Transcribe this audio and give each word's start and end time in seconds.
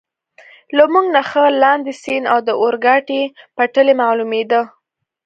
له 0.75 0.83
موږ 0.91 1.05
نه 1.15 1.21
ښه 1.29 1.43
لاندې، 1.63 1.91
سیند 2.01 2.25
او 2.33 2.39
د 2.47 2.49
اورګاډي 2.61 3.21
پټلۍ 3.55 3.93
معلومېده. 4.01 4.61